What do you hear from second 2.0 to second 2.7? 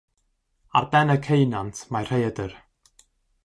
rhaeadr.